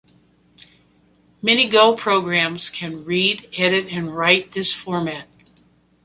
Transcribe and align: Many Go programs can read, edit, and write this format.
Many 1.43 1.69
Go 1.69 1.93
programs 1.95 2.71
can 2.71 3.05
read, 3.05 3.47
edit, 3.55 3.85
and 3.91 4.17
write 4.17 4.53
this 4.53 4.73
format. 4.73 5.27